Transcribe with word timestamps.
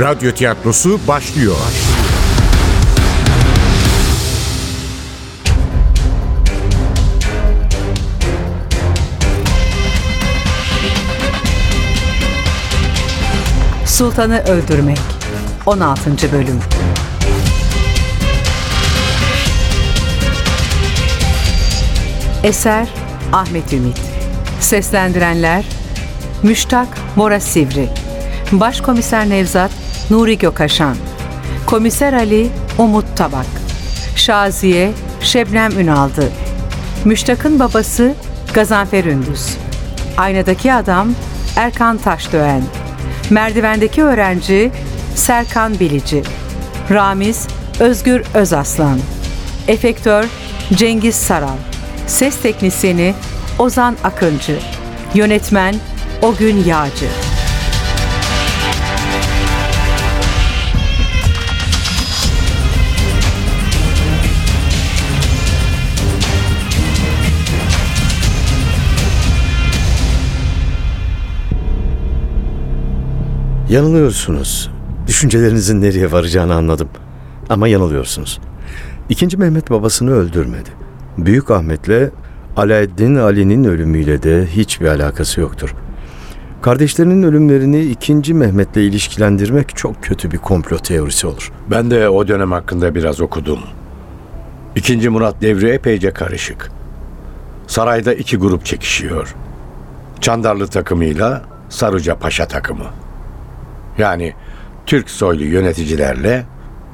Radyo 0.00 0.32
tiyatrosu 0.32 1.00
başlıyor. 1.08 1.56
Sultanı 13.86 14.42
Öldürmek 14.42 14.98
16. 15.66 16.32
Bölüm 16.32 16.60
Eser 22.44 22.88
Ahmet 23.32 23.72
Ümit 23.72 24.00
Seslendirenler 24.60 25.64
Müştak 26.42 26.88
Bora 27.16 27.40
Sivri 27.40 27.88
Başkomiser 28.52 29.28
Nevzat 29.28 29.77
Nuri 30.10 30.38
Gökaşan 30.38 30.96
Komiser 31.66 32.12
Ali 32.12 32.50
Umut 32.78 33.16
Tabak 33.16 33.46
Şaziye 34.16 34.92
Şebnem 35.20 35.78
Ünaldı 35.78 36.32
Müştak'ın 37.04 37.58
babası 37.58 38.14
Gazanfer 38.54 39.04
Ündüz 39.04 39.56
Aynadaki 40.16 40.72
adam 40.72 41.14
Erkan 41.56 41.98
Taşdöğen 41.98 42.62
Merdivendeki 43.30 44.02
öğrenci 44.02 44.70
Serkan 45.14 45.80
Bilici 45.80 46.22
Ramiz 46.90 47.46
Özgür 47.80 48.22
Özaslan 48.34 48.98
Efektör 49.68 50.24
Cengiz 50.74 51.14
Saral 51.14 51.56
Ses 52.06 52.40
teknisyeni 52.42 53.14
Ozan 53.58 53.96
Akıncı 54.04 54.58
Yönetmen 55.14 55.74
Ogün 56.22 56.64
Yağcı 56.64 57.06
Yanılıyorsunuz. 73.68 74.70
Düşüncelerinizin 75.06 75.80
nereye 75.80 76.12
varacağını 76.12 76.54
anladım. 76.54 76.88
Ama 77.48 77.68
yanılıyorsunuz. 77.68 78.40
İkinci 79.08 79.36
Mehmet 79.36 79.70
babasını 79.70 80.10
öldürmedi. 80.12 80.70
Büyük 81.18 81.50
Ahmet'le 81.50 82.10
Alaeddin 82.56 83.14
Ali'nin 83.14 83.64
ölümüyle 83.64 84.22
de 84.22 84.46
hiçbir 84.46 84.86
alakası 84.86 85.40
yoktur. 85.40 85.74
Kardeşlerinin 86.62 87.22
ölümlerini 87.22 87.80
ikinci 87.82 88.34
Mehmet'le 88.34 88.76
ilişkilendirmek 88.76 89.76
çok 89.76 90.02
kötü 90.02 90.30
bir 90.30 90.38
komplo 90.38 90.78
teorisi 90.78 91.26
olur. 91.26 91.52
Ben 91.70 91.90
de 91.90 92.08
o 92.08 92.28
dönem 92.28 92.52
hakkında 92.52 92.94
biraz 92.94 93.20
okudum. 93.20 93.60
İkinci 94.76 95.08
Murat 95.08 95.42
devri 95.42 95.68
epeyce 95.68 96.10
karışık. 96.10 96.70
Sarayda 97.66 98.14
iki 98.14 98.36
grup 98.36 98.64
çekişiyor. 98.64 99.34
Çandarlı 100.20 100.66
takımıyla 100.66 101.42
Saruca 101.68 102.18
Paşa 102.18 102.48
takımı. 102.48 103.07
Yani 103.98 104.34
Türk 104.86 105.10
soylu 105.10 105.44
yöneticilerle 105.44 106.44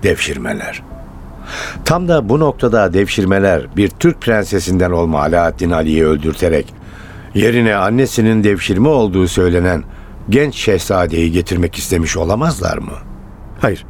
devşirmeler. 0.02 0.82
Tam 1.84 2.08
da 2.08 2.28
bu 2.28 2.40
noktada 2.40 2.92
devşirmeler 2.92 3.76
bir 3.76 3.88
Türk 3.88 4.20
prensesinden 4.20 4.90
olma 4.90 5.20
Alaaddin 5.20 5.70
Ali'yi 5.70 6.06
öldürterek 6.06 6.74
yerine 7.34 7.76
annesinin 7.76 8.44
devşirme 8.44 8.88
olduğu 8.88 9.28
söylenen 9.28 9.84
genç 10.30 10.54
şehzadeyi 10.54 11.32
getirmek 11.32 11.74
istemiş 11.74 12.16
olamazlar 12.16 12.78
mı? 12.78 12.92
Hayır. 13.60 13.86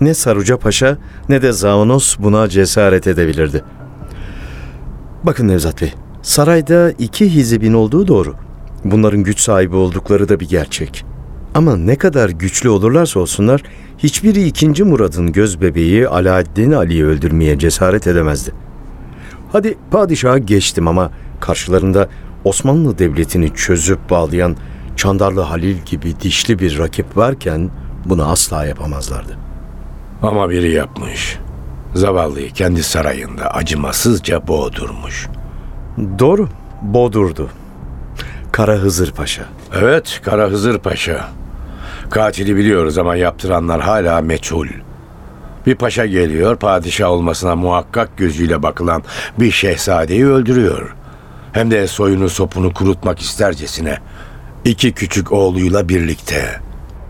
Ne 0.00 0.14
Saruca 0.14 0.56
Paşa 0.56 0.98
ne 1.28 1.42
de 1.42 1.52
Zavanos 1.52 2.18
buna 2.18 2.48
cesaret 2.48 3.06
edebilirdi. 3.06 3.64
Bakın 5.24 5.48
Nevzat 5.48 5.82
Bey, 5.82 5.94
sarayda 6.22 6.90
iki 6.90 7.34
hizibin 7.34 7.72
olduğu 7.72 8.08
doğru. 8.08 8.34
Bunların 8.84 9.22
güç 9.22 9.40
sahibi 9.40 9.76
oldukları 9.76 10.28
da 10.28 10.40
bir 10.40 10.48
gerçek. 10.48 11.04
Ama 11.54 11.76
ne 11.76 11.96
kadar 11.96 12.30
güçlü 12.30 12.68
olurlarsa 12.68 13.20
olsunlar 13.20 13.62
hiçbiri 13.98 14.42
2. 14.42 14.84
Murad'ın 14.84 15.32
göz 15.32 15.60
bebeği 15.60 16.08
Alaaddin 16.08 16.72
Ali'yi 16.72 17.04
öldürmeye 17.04 17.58
cesaret 17.58 18.06
edemezdi. 18.06 18.52
Hadi 19.52 19.78
padişaha 19.90 20.38
geçtim 20.38 20.88
ama 20.88 21.10
karşılarında 21.40 22.08
Osmanlı 22.44 22.98
Devleti'ni 22.98 23.54
çözüp 23.54 24.10
bağlayan 24.10 24.56
Çandarlı 24.96 25.40
Halil 25.40 25.76
gibi 25.86 26.20
dişli 26.20 26.58
bir 26.58 26.78
rakip 26.78 27.16
varken 27.16 27.70
bunu 28.04 28.30
asla 28.30 28.64
yapamazlardı. 28.64 29.36
Ama 30.22 30.50
biri 30.50 30.70
yapmış. 30.72 31.38
Zavallıyı 31.94 32.50
kendi 32.50 32.82
sarayında 32.82 33.50
acımasızca 33.54 34.48
boğdurmuş. 34.48 35.28
Doğru, 36.18 36.48
Bodur'du. 36.82 37.48
Kara 38.52 38.74
Hızır 38.74 39.12
Paşa. 39.12 39.44
Evet, 39.80 40.20
Kara 40.24 40.48
Hızır 40.48 40.78
Paşa. 40.78 41.28
Katili 42.10 42.56
biliyoruz 42.56 42.98
ama 42.98 43.16
yaptıranlar 43.16 43.80
hala 43.80 44.20
meçhul. 44.20 44.66
Bir 45.66 45.74
paşa 45.74 46.06
geliyor, 46.06 46.56
padişah 46.56 47.10
olmasına 47.10 47.56
muhakkak 47.56 48.16
gözüyle 48.16 48.62
bakılan 48.62 49.02
bir 49.38 49.50
şehzadeyi 49.50 50.26
öldürüyor. 50.26 50.94
Hem 51.52 51.70
de 51.70 51.86
soyunu 51.86 52.28
sopunu 52.28 52.74
kurutmak 52.74 53.20
istercesine. 53.20 53.98
İki 54.64 54.92
küçük 54.92 55.32
oğluyla 55.32 55.88
birlikte. 55.88 56.60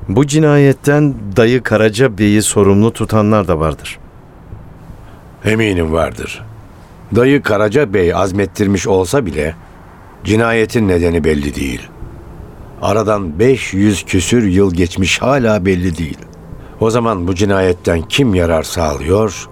Bu 0.08 0.26
cinayetten 0.26 1.14
dayı 1.36 1.62
Karaca 1.62 2.18
Bey'i 2.18 2.42
sorumlu 2.42 2.92
tutanlar 2.92 3.48
da 3.48 3.60
vardır. 3.60 3.98
Eminim 5.44 5.92
vardır. 5.92 6.42
Dayı 7.16 7.42
Karaca 7.42 7.94
Bey 7.94 8.14
azmettirmiş 8.14 8.86
olsa 8.86 9.26
bile 9.26 9.54
cinayetin 10.24 10.88
nedeni 10.88 11.24
belli 11.24 11.54
değil. 11.54 11.88
Aradan 12.82 13.38
500 13.38 14.04
küsür 14.04 14.46
yıl 14.46 14.74
geçmiş 14.74 15.22
hala 15.22 15.66
belli 15.66 15.98
değil. 15.98 16.18
O 16.80 16.90
zaman 16.90 17.28
bu 17.28 17.34
cinayetten 17.34 18.02
kim 18.02 18.34
yarar 18.34 18.62
sağlıyor 18.62 19.48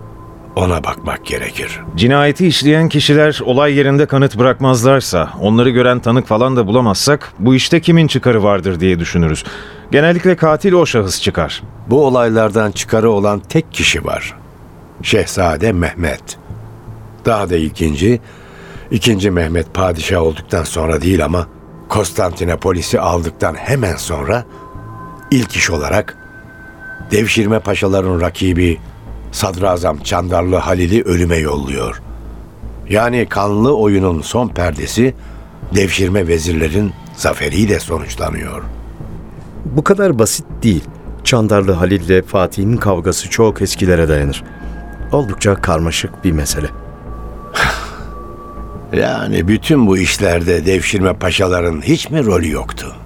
ona 0.56 0.84
bakmak 0.84 1.26
gerekir. 1.26 1.80
Cinayeti 1.96 2.46
işleyen 2.46 2.88
kişiler 2.88 3.40
olay 3.44 3.74
yerinde 3.74 4.06
kanıt 4.06 4.38
bırakmazlarsa, 4.38 5.30
onları 5.40 5.70
gören 5.70 6.00
tanık 6.00 6.26
falan 6.26 6.56
da 6.56 6.66
bulamazsak 6.66 7.32
bu 7.38 7.54
işte 7.54 7.80
kimin 7.80 8.06
çıkarı 8.06 8.42
vardır 8.42 8.80
diye 8.80 8.98
düşünürüz. 8.98 9.44
Genellikle 9.90 10.36
katil 10.36 10.72
o 10.72 10.86
şahıs 10.86 11.22
çıkar. 11.22 11.62
Bu 11.86 12.06
olaylardan 12.06 12.70
çıkarı 12.70 13.10
olan 13.10 13.40
tek 13.40 13.72
kişi 13.72 14.04
var. 14.04 14.34
Şehzade 15.02 15.72
Mehmet. 15.72 16.38
Daha 17.24 17.50
da 17.50 17.56
ilginci, 17.56 18.20
ikinci 18.90 19.30
Mehmet 19.30 19.74
padişah 19.74 20.22
olduktan 20.22 20.64
sonra 20.64 21.00
değil 21.00 21.24
ama 21.24 21.46
Konstantinopolis'i 21.88 23.00
aldıktan 23.00 23.54
hemen 23.54 23.96
sonra 23.96 24.44
ilk 25.30 25.56
iş 25.56 25.70
olarak 25.70 26.16
devşirme 27.10 27.58
paşaların 27.58 28.20
rakibi 28.20 28.78
Sadrazam 29.32 29.98
Çandarlı 29.98 30.56
Halil'i 30.56 31.02
ölüme 31.02 31.36
yolluyor. 31.36 32.02
Yani 32.88 33.26
kanlı 33.28 33.76
oyunun 33.76 34.20
son 34.20 34.48
perdesi 34.48 35.14
devşirme 35.74 36.28
vezirlerin 36.28 36.92
zaferiyle 37.16 37.80
sonuçlanıyor. 37.80 38.62
Bu 39.64 39.84
kadar 39.84 40.18
basit 40.18 40.46
değil. 40.62 40.84
Çandarlı 41.24 41.72
Halil 41.72 42.00
ile 42.00 42.22
Fatih'in 42.22 42.76
kavgası 42.76 43.30
çok 43.30 43.62
eskilere 43.62 44.08
dayanır. 44.08 44.44
Oldukça 45.12 45.54
karmaşık 45.54 46.24
bir 46.24 46.32
mesele. 46.32 46.66
Yani 48.92 49.48
bütün 49.48 49.86
bu 49.86 49.98
işlerde 49.98 50.66
devşirme 50.66 51.12
paşaların 51.12 51.80
hiç 51.80 52.10
mi 52.10 52.24
rolü 52.24 52.50
yoktu? 52.50 52.96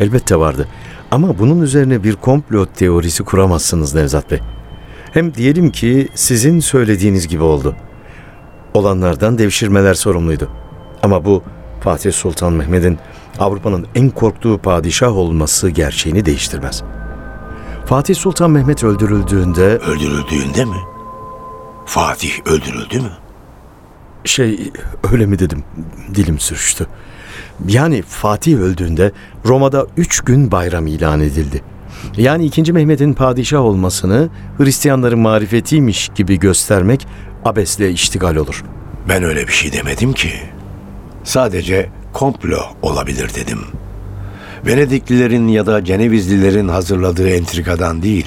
Elbette 0.00 0.36
vardı. 0.36 0.68
Ama 1.10 1.38
bunun 1.38 1.62
üzerine 1.62 2.04
bir 2.04 2.16
komplo 2.16 2.66
teorisi 2.66 3.24
kuramazsınız 3.24 3.94
Nevzat 3.94 4.30
Bey. 4.30 4.40
Hem 5.12 5.34
diyelim 5.34 5.70
ki 5.70 6.08
sizin 6.14 6.60
söylediğiniz 6.60 7.28
gibi 7.28 7.42
oldu. 7.42 7.76
Olanlardan 8.74 9.38
devşirmeler 9.38 9.94
sorumluydu. 9.94 10.48
Ama 11.02 11.24
bu 11.24 11.42
Fatih 11.80 12.12
Sultan 12.12 12.52
Mehmet'in 12.52 12.98
Avrupa'nın 13.38 13.86
en 13.94 14.10
korktuğu 14.10 14.58
padişah 14.58 15.16
olması 15.16 15.68
gerçeğini 15.70 16.26
değiştirmez. 16.26 16.82
Fatih 17.86 18.14
Sultan 18.14 18.50
Mehmet 18.50 18.84
öldürüldüğünde 18.84 19.66
Öldürüldüğünde 19.78 20.64
mi? 20.64 20.76
Fatih 21.86 22.46
öldürüldü 22.46 23.00
mü? 23.00 23.21
Şey 24.24 24.72
öyle 25.12 25.26
mi 25.26 25.38
dedim 25.38 25.64
dilim 26.14 26.38
sürçtü. 26.38 26.86
Yani 27.68 28.02
Fatih 28.02 28.58
öldüğünde 28.58 29.12
Roma'da 29.44 29.86
üç 29.96 30.20
gün 30.20 30.50
bayram 30.50 30.86
ilan 30.86 31.20
edildi. 31.20 31.62
Yani 32.16 32.44
2. 32.44 32.72
Mehmet'in 32.72 33.12
padişah 33.12 33.60
olmasını 33.60 34.28
Hristiyanların 34.58 35.18
marifetiymiş 35.18 36.10
gibi 36.14 36.38
göstermek 36.38 37.06
abesle 37.44 37.90
iştigal 37.90 38.36
olur. 38.36 38.64
Ben 39.08 39.22
öyle 39.22 39.46
bir 39.48 39.52
şey 39.52 39.72
demedim 39.72 40.12
ki. 40.12 40.30
Sadece 41.24 41.88
komplo 42.12 42.58
olabilir 42.82 43.30
dedim. 43.34 43.58
Venediklilerin 44.66 45.48
ya 45.48 45.66
da 45.66 45.84
Cenevizlilerin 45.84 46.68
hazırladığı 46.68 47.28
entrikadan 47.28 48.02
değil, 48.02 48.26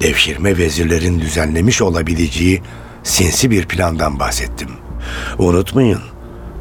devşirme 0.00 0.58
vezirlerin 0.58 1.20
düzenlemiş 1.20 1.82
olabileceği 1.82 2.62
sinsi 3.02 3.50
bir 3.50 3.66
plandan 3.66 4.18
bahsettim. 4.18 4.68
Unutmayın, 5.38 6.00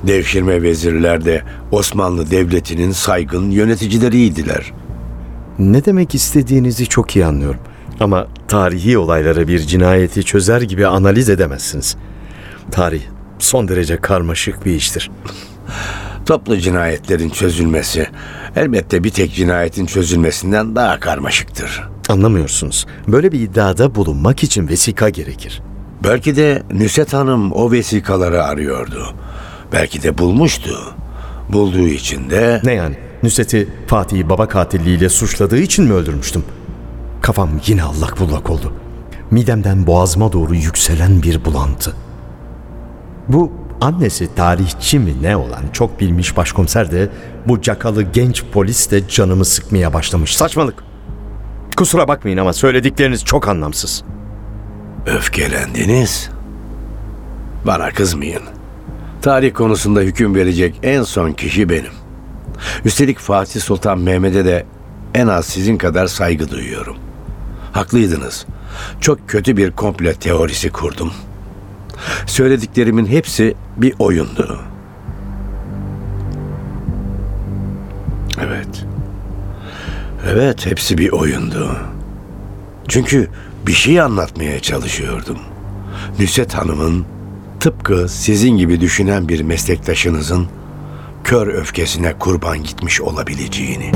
devşirme 0.03 0.61
vezirler 0.61 1.25
de 1.25 1.43
Osmanlı 1.71 2.31
Devleti'nin 2.31 2.91
saygın 2.91 3.51
yöneticileriydiler. 3.51 4.73
Ne 5.59 5.85
demek 5.85 6.15
istediğinizi 6.15 6.87
çok 6.87 7.15
iyi 7.15 7.25
anlıyorum. 7.25 7.59
Ama 7.99 8.27
tarihi 8.47 8.97
olayları 8.97 9.47
bir 9.47 9.59
cinayeti 9.59 10.23
çözer 10.23 10.61
gibi 10.61 10.87
analiz 10.87 11.29
edemezsiniz. 11.29 11.97
Tarih 12.71 13.01
son 13.39 13.67
derece 13.67 13.97
karmaşık 13.97 14.65
bir 14.65 14.75
iştir. 14.75 15.11
Toplu 16.25 16.57
cinayetlerin 16.57 17.29
çözülmesi 17.29 18.07
elbette 18.55 19.03
bir 19.03 19.09
tek 19.09 19.33
cinayetin 19.33 19.85
çözülmesinden 19.85 20.75
daha 20.75 20.99
karmaşıktır. 20.99 21.83
Anlamıyorsunuz. 22.09 22.85
Böyle 23.07 23.31
bir 23.31 23.39
iddiada 23.39 23.95
bulunmak 23.95 24.43
için 24.43 24.67
vesika 24.67 25.09
gerekir. 25.09 25.61
Belki 26.03 26.35
de 26.35 26.63
Nüset 26.71 27.13
Hanım 27.13 27.51
o 27.51 27.71
vesikaları 27.71 28.43
arıyordu. 28.43 29.13
Belki 29.73 30.03
de 30.03 30.17
bulmuştu. 30.17 30.79
Bulduğu 31.49 31.87
için 31.87 32.29
de 32.29 32.61
Ne 32.63 32.73
yani? 32.73 32.95
Nusret'i 33.23 33.67
Fatih'i 33.87 34.29
baba 34.29 34.47
katilliğiyle 34.47 35.09
suçladığı 35.09 35.57
için 35.57 35.85
mi 35.85 35.93
öldürmüştüm? 35.93 36.43
Kafam 37.21 37.49
yine 37.67 37.83
allak 37.83 38.19
bullak 38.19 38.49
oldu. 38.49 38.73
Midemden 39.31 39.87
boğazıma 39.87 40.33
doğru 40.33 40.55
yükselen 40.55 41.23
bir 41.23 41.45
bulantı. 41.45 41.93
Bu 43.27 43.51
annesi 43.81 44.35
tarihçi 44.35 44.99
mi 44.99 45.13
ne 45.21 45.37
olan 45.37 45.63
çok 45.73 45.99
bilmiş 45.99 46.37
başkomiser 46.37 46.91
de 46.91 47.09
bu 47.47 47.61
cakalı 47.61 48.01
genç 48.01 48.43
polis 48.51 48.91
de 48.91 49.07
canımı 49.07 49.45
sıkmaya 49.45 49.93
başlamış. 49.93 50.35
Saçmalık. 50.35 50.83
Kusura 51.77 52.07
bakmayın 52.07 52.37
ama 52.37 52.53
söyledikleriniz 52.53 53.25
çok 53.25 53.47
anlamsız. 53.47 54.03
Öfkelendiniz. 55.07 56.29
Bana 57.65 57.91
kızmayın. 57.91 58.41
Tarih 59.21 59.53
konusunda 59.53 59.99
hüküm 59.99 60.35
verecek 60.35 60.79
en 60.83 61.03
son 61.03 61.31
kişi 61.31 61.69
benim. 61.69 61.91
Üstelik 62.85 63.19
Fatih 63.19 63.61
Sultan 63.61 63.99
Mehmet'e 63.99 64.45
de 64.45 64.65
en 65.13 65.27
az 65.27 65.45
sizin 65.45 65.77
kadar 65.77 66.07
saygı 66.07 66.51
duyuyorum. 66.51 66.97
Haklıydınız. 67.71 68.45
Çok 69.01 69.29
kötü 69.29 69.57
bir 69.57 69.71
komple 69.71 70.13
teorisi 70.13 70.69
kurdum. 70.69 71.13
Söylediklerimin 72.25 73.05
hepsi 73.05 73.55
bir 73.77 73.93
oyundu. 73.99 74.59
Evet. 78.41 78.85
Evet, 80.27 80.65
hepsi 80.65 80.97
bir 80.97 81.11
oyundu. 81.11 81.77
Çünkü 82.87 83.29
bir 83.67 83.73
şey 83.73 84.01
anlatmaya 84.01 84.59
çalışıyordum. 84.59 85.37
Nüset 86.19 86.53
Hanım'ın 86.53 87.05
tıpkı 87.59 88.09
sizin 88.09 88.57
gibi 88.57 88.81
düşünen 88.81 89.27
bir 89.27 89.41
meslektaşınızın 89.41 90.47
kör 91.23 91.47
öfkesine 91.47 92.13
kurban 92.19 92.63
gitmiş 92.63 93.01
olabileceğini. 93.01 93.91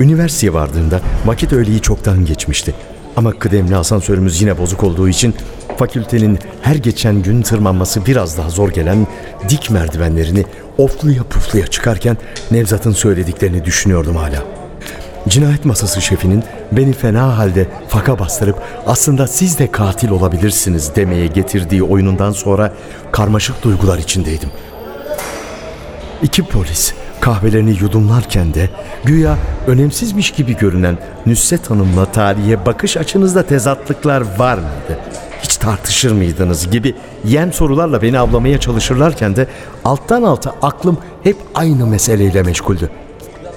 Üniversiteye 0.00 0.52
vardığımda 0.52 1.00
vakit 1.26 1.52
öğleyi 1.52 1.80
çoktan 1.80 2.24
geçmişti. 2.24 2.74
Ama 3.16 3.38
kıdemli 3.38 3.76
asansörümüz 3.76 4.42
yine 4.42 4.58
bozuk 4.58 4.84
olduğu 4.84 5.08
için 5.08 5.34
fakültenin 5.80 6.38
her 6.62 6.74
geçen 6.74 7.22
gün 7.22 7.42
tırmanması 7.42 8.06
biraz 8.06 8.38
daha 8.38 8.50
zor 8.50 8.70
gelen 8.70 9.06
dik 9.48 9.70
merdivenlerini 9.70 10.44
ofluya 10.78 11.22
pufluya 11.22 11.66
çıkarken 11.66 12.16
Nevzat'ın 12.50 12.92
söylediklerini 12.92 13.64
düşünüyordum 13.64 14.16
hala. 14.16 14.44
Cinayet 15.28 15.64
masası 15.64 16.00
şefinin 16.00 16.44
beni 16.72 16.92
fena 16.92 17.38
halde 17.38 17.66
faka 17.88 18.18
bastırıp 18.18 18.62
aslında 18.86 19.26
siz 19.26 19.58
de 19.58 19.70
katil 19.70 20.10
olabilirsiniz 20.10 20.96
demeye 20.96 21.26
getirdiği 21.26 21.82
oyunundan 21.82 22.32
sonra 22.32 22.72
karmaşık 23.12 23.64
duygular 23.64 23.98
içindeydim. 23.98 24.50
İki 26.22 26.42
polis 26.44 26.94
kahvelerini 27.20 27.76
yudumlarken 27.80 28.54
de 28.54 28.70
güya 29.04 29.36
önemsizmiş 29.66 30.30
gibi 30.30 30.56
görünen 30.56 30.98
Nüsret 31.26 31.70
Hanım'la 31.70 32.12
tarihe 32.12 32.66
bakış 32.66 32.96
açınızda 32.96 33.46
tezatlıklar 33.46 34.22
var 34.38 34.54
mıydı? 34.54 35.00
Hiç 35.42 35.56
tartışır 35.56 36.12
mıydınız 36.12 36.70
gibi 36.70 36.94
yem 37.24 37.52
sorularla 37.52 38.02
beni 38.02 38.18
avlamaya 38.18 38.60
çalışırlarken 38.60 39.36
de 39.36 39.46
alttan 39.84 40.22
alta 40.22 40.54
aklım 40.62 40.98
hep 41.22 41.36
aynı 41.54 41.86
meseleyle 41.86 42.42
meşguldü. 42.42 42.90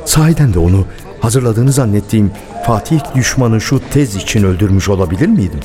Sahiden 0.06 0.54
de 0.54 0.60
onu 0.60 0.86
hazırladığını 1.22 1.72
zannettiğim 1.72 2.32
Fatih 2.66 3.00
düşmanı 3.16 3.62
şu 3.62 3.82
tez 3.92 4.16
için 4.16 4.44
öldürmüş 4.44 4.90
olabilir 4.90 5.28
miydim? 5.28 5.60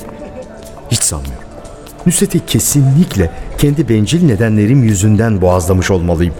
Hiç 0.91 0.99
sanmıyorum. 0.99 1.43
Nusret'i 2.05 2.45
kesinlikle 2.45 3.31
kendi 3.57 3.89
bencil 3.89 4.25
nedenlerim 4.25 4.83
yüzünden 4.83 5.41
boğazlamış 5.41 5.91
olmalıyım. 5.91 6.33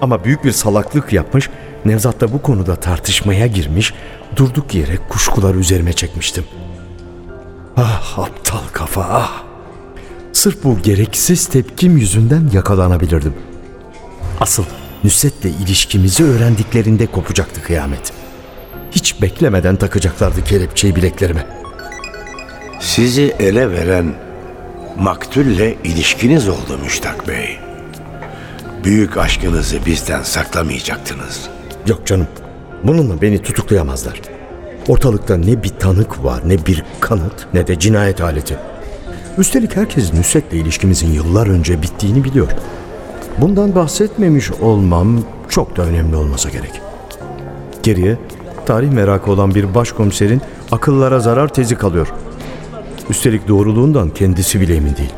Ama 0.00 0.24
büyük 0.24 0.44
bir 0.44 0.52
salaklık 0.52 1.12
yapmış, 1.12 1.50
Nevzat 1.84 2.20
da 2.20 2.32
bu 2.32 2.42
konuda 2.42 2.76
tartışmaya 2.76 3.46
girmiş, 3.46 3.94
durduk 4.36 4.74
yere 4.74 4.96
kuşkular 5.08 5.54
üzerime 5.54 5.92
çekmiştim. 5.92 6.44
Ah 7.82 8.18
aptal 8.18 8.68
kafa 8.72 9.00
ah. 9.10 9.42
Sırf 10.32 10.64
bu 10.64 10.82
gereksiz 10.82 11.46
tepkim 11.46 11.96
yüzünden 11.98 12.50
yakalanabilirdim. 12.52 13.34
Asıl 14.40 14.64
Nusret'le 15.04 15.44
ilişkimizi 15.44 16.24
öğrendiklerinde 16.24 17.06
kopacaktı 17.06 17.62
kıyamet. 17.62 18.12
Hiç 18.90 19.22
beklemeden 19.22 19.76
takacaklardı 19.76 20.44
kelepçeyi 20.44 20.96
bileklerime. 20.96 21.46
Sizi 22.80 23.34
ele 23.38 23.70
veren 23.70 24.14
maktulle 24.98 25.76
ilişkiniz 25.84 26.48
oldu 26.48 26.78
Müştak 26.82 27.28
Bey. 27.28 27.58
Büyük 28.84 29.16
aşkınızı 29.16 29.86
bizden 29.86 30.22
saklamayacaktınız. 30.22 31.48
Yok 31.86 32.06
canım. 32.06 32.28
Bununla 32.84 33.22
beni 33.22 33.42
tutuklayamazlar. 33.42 34.20
Ortalıkta 34.88 35.36
ne 35.36 35.62
bir 35.62 35.68
tanık 35.68 36.24
var, 36.24 36.42
ne 36.46 36.66
bir 36.66 36.84
kanıt, 37.00 37.46
ne 37.54 37.66
de 37.66 37.78
cinayet 37.78 38.20
aleti. 38.20 38.56
Üstelik 39.38 39.76
herkes 39.76 40.14
Nusret'le 40.14 40.52
ilişkimizin 40.52 41.12
yıllar 41.12 41.46
önce 41.46 41.82
bittiğini 41.82 42.24
biliyor. 42.24 42.48
Bundan 43.38 43.74
bahsetmemiş 43.74 44.50
olmam 44.50 45.24
çok 45.48 45.76
da 45.76 45.82
önemli 45.82 46.16
olmasa 46.16 46.48
gerek. 46.48 46.80
Geriye 47.82 48.18
tarih 48.66 48.90
merakı 48.90 49.30
olan 49.30 49.54
bir 49.54 49.74
başkomiserin 49.74 50.42
akıllara 50.72 51.20
zarar 51.20 51.48
tezi 51.48 51.74
kalıyor. 51.74 52.08
Üstelik 53.10 53.48
doğruluğundan 53.48 54.10
kendisi 54.10 54.60
bile 54.60 54.76
emin 54.76 54.96
değil. 54.96 55.12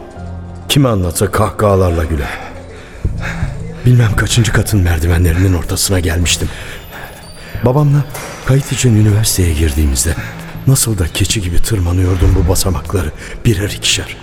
Kime 0.68 0.88
anlatsa 0.88 1.30
kahkahalarla 1.30 2.04
güler. 2.04 2.38
Bilmem 3.86 4.16
kaçıncı 4.16 4.52
katın 4.52 4.80
merdivenlerinin 4.80 5.54
ortasına 5.54 6.00
gelmiştim. 6.00 6.48
Babamla 7.64 8.04
kayıt 8.46 8.72
için 8.72 8.96
üniversiteye 8.96 9.52
girdiğimizde 9.52 10.14
nasıl 10.66 10.98
da 10.98 11.08
keçi 11.08 11.42
gibi 11.42 11.62
tırmanıyordum 11.62 12.34
bu 12.34 12.48
basamakları 12.48 13.12
birer 13.44 13.70
ikişer. 13.70 14.16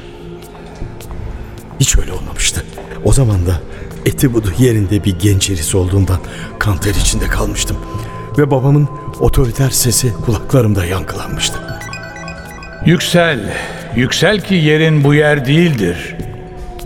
Hiç 1.80 1.98
öyle 1.98 2.12
olmamıştı. 2.12 2.66
O 3.04 3.14
zaman 3.14 3.46
da 3.46 3.62
eti 4.06 4.34
budu 4.34 4.54
yerinde 4.60 5.04
bir 5.04 5.20
genç 5.20 5.50
erisi 5.50 5.78
olduğundan 5.78 6.20
kanter 6.60 6.96
içinde 6.96 7.28
kalmıştım. 7.28 7.78
Ve 8.38 8.52
babamın 8.52 8.90
otoriter 9.20 9.70
sesi 9.70 10.14
kulaklarımda 10.14 10.86
yankılanmıştı. 10.86 11.60
Yüksel, 12.86 13.54
yüksel 13.96 14.42
ki 14.42 14.56
yerin 14.56 15.04
bu 15.04 15.14
yer 15.14 15.46
değildir. 15.46 16.16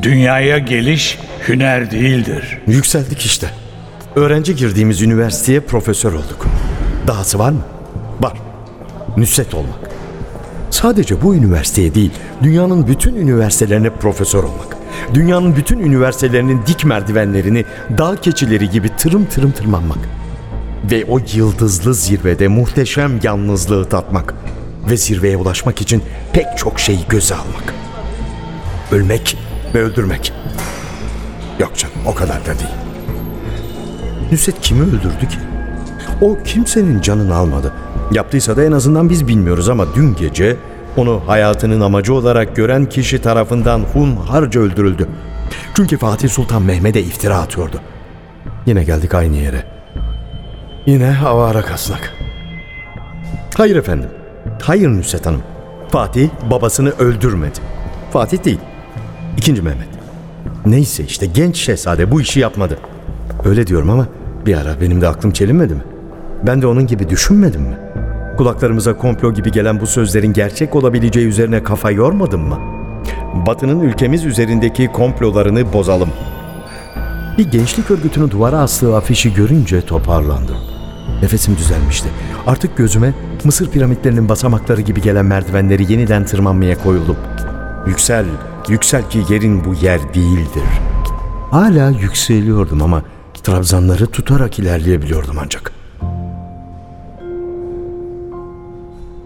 Dünyaya 0.02 0.58
geliş 0.58 1.18
hüner 1.48 1.92
değildir. 1.92 2.58
Yükseldik 2.68 3.26
işte. 3.26 3.63
Öğrenci 4.16 4.56
girdiğimiz 4.56 5.02
üniversiteye 5.02 5.60
profesör 5.60 6.14
olduk. 6.14 6.46
Dahası 7.08 7.40
var 7.40 7.52
mı? 7.52 7.62
Var. 8.22 8.34
Nüsret 9.18 9.54
olmak. 9.54 9.90
Sadece 10.70 11.22
bu 11.22 11.36
üniversiteye 11.36 11.96
değil, 11.96 12.12
dünyanın 12.44 12.88
bütün 12.88 13.16
üniversitelerine 13.16 13.90
profesör 13.90 14.44
olmak. 14.44 14.78
Dünyanın 15.14 15.56
bütün 15.56 15.80
üniversitelerinin 15.80 16.62
dik 16.68 16.86
merdivenlerini 16.86 17.66
dağ 17.98 18.16
keçileri 18.16 18.70
gibi 18.70 18.96
tırım 18.98 19.26
tırım 19.26 19.52
tırmanmak. 19.52 20.10
Ve 20.92 21.06
o 21.06 21.20
yıldızlı 21.34 21.94
zirvede 21.94 22.48
muhteşem 22.48 23.20
yalnızlığı 23.24 23.90
tatmak. 23.90 24.34
Ve 24.90 24.98
zirveye 24.98 25.38
ulaşmak 25.38 25.82
için 25.82 26.04
pek 26.34 26.46
çok 26.58 26.80
şeyi 26.80 27.00
göze 27.10 27.36
almak. 27.36 27.74
Ölmek 28.92 29.38
ve 29.76 29.82
öldürmek. 29.82 30.34
Yok 31.60 31.78
canım 31.78 31.96
o 32.06 32.16
kadar 32.16 32.42
da 32.42 32.60
değil. 32.60 32.93
Nusret 34.34 34.62
kimi 34.62 34.82
öldürdü 34.82 35.28
ki? 35.30 35.38
O 36.22 36.38
kimsenin 36.46 37.02
canını 37.02 37.36
almadı. 37.36 37.74
Yaptıysa 38.12 38.58
da 38.58 38.64
en 38.64 38.72
azından 38.72 39.10
biz 39.10 39.28
bilmiyoruz 39.28 39.70
ama 39.70 39.86
dün 39.96 40.16
gece 40.16 40.58
Onu 40.98 41.22
hayatının 41.28 41.82
amacı 41.82 42.14
olarak 42.14 42.56
gören 42.56 42.86
kişi 42.86 43.22
tarafından 43.22 43.80
hunharca 43.80 44.62
öldürüldü. 44.62 45.08
Çünkü 45.76 45.98
Fatih 45.98 46.30
Sultan 46.30 46.62
Mehmet'e 46.62 47.02
iftira 47.02 47.38
atıyordu. 47.38 47.82
Yine 48.66 48.84
geldik 48.84 49.16
aynı 49.16 49.36
yere. 49.36 49.64
Yine 50.86 51.18
avara 51.26 51.62
kasnak. 51.62 52.14
Hayır 53.58 53.76
efendim. 53.76 54.10
Hayır 54.62 54.90
Nusret 54.90 55.26
Hanım. 55.26 55.44
Fatih 55.90 56.30
babasını 56.52 56.90
öldürmedi. 56.90 57.60
Fatih 58.14 58.46
değil. 58.46 58.60
İkinci 59.38 59.62
Mehmet. 59.62 59.90
Neyse 60.66 61.04
işte 61.04 61.26
genç 61.26 61.58
şehzade 61.58 62.12
bu 62.12 62.22
işi 62.22 62.40
yapmadı. 62.40 62.78
Öyle 63.46 63.68
diyorum 63.68 63.90
ama 63.90 64.08
bir 64.46 64.58
ara 64.58 64.82
benim 64.82 65.02
de 65.02 65.08
aklım 65.08 65.32
çelinmedi 65.32 65.74
mi? 65.74 65.82
Ben 66.48 66.62
de 66.62 66.68
onun 66.68 66.88
gibi 66.88 67.10
düşünmedim 67.10 67.62
mi? 67.62 67.78
Kulaklarımıza 68.38 68.98
komplo 68.98 69.34
gibi 69.34 69.52
gelen 69.52 69.80
bu 69.80 69.88
sözlerin 69.88 70.34
gerçek 70.34 70.76
olabileceği 70.76 71.28
üzerine 71.28 71.64
kafa 71.64 71.92
yormadım 71.92 72.42
mı? 72.42 72.60
Batı'nın 73.48 73.80
ülkemiz 73.80 74.26
üzerindeki 74.26 74.88
komplolarını 74.88 75.74
bozalım. 75.74 76.10
Bir 77.38 77.52
gençlik 77.52 77.92
örgütünün 77.92 78.30
duvara 78.30 78.60
astığı 78.60 78.96
afişi 78.96 79.34
görünce 79.34 79.82
toparlandım. 79.82 80.58
Nefesim 81.22 81.58
düzelmişti. 81.58 82.10
Artık 82.48 82.78
gözüme 82.78 83.14
Mısır 83.44 83.72
piramitlerinin 83.72 84.30
basamakları 84.30 84.82
gibi 84.82 85.02
gelen 85.02 85.26
merdivenleri 85.26 85.92
yeniden 85.92 86.26
tırmanmaya 86.26 86.84
koyuldum. 86.84 87.18
Yüksel, 87.88 88.26
yüksel 88.70 89.10
ki 89.10 89.20
yerin 89.30 89.66
bu 89.66 89.74
yer 89.74 90.14
değildir. 90.14 90.64
Hala 91.52 91.90
yükseliyordum 91.90 92.82
ama 92.82 93.04
trabzanları 93.44 94.08
tutarak 94.08 94.60
ilerleyebiliyordum 94.60 95.38
ancak. 95.40 95.72